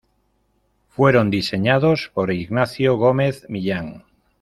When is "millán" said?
3.49-4.03